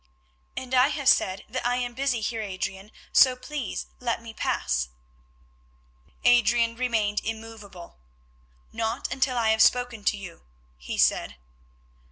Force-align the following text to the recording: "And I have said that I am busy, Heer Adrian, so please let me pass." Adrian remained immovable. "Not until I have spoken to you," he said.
"And 0.57 0.73
I 0.73 0.87
have 0.87 1.07
said 1.09 1.45
that 1.47 1.63
I 1.63 1.75
am 1.75 1.93
busy, 1.93 2.21
Heer 2.21 2.41
Adrian, 2.41 2.91
so 3.13 3.35
please 3.35 3.85
let 3.99 4.19
me 4.19 4.33
pass." 4.33 4.89
Adrian 6.23 6.75
remained 6.75 7.21
immovable. 7.23 7.99
"Not 8.73 9.13
until 9.13 9.37
I 9.37 9.51
have 9.51 9.61
spoken 9.61 10.03
to 10.05 10.17
you," 10.17 10.41
he 10.79 10.97
said. 10.97 11.35